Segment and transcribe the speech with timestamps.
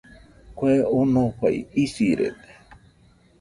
[0.61, 0.71] Kue
[1.01, 1.53] onofai
[1.83, 2.49] isirede